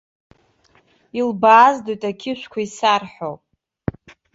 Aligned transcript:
Илбааздоит 1.19 2.01
ақьышәқәа 2.09 2.59
исарҳәо. 2.65 3.31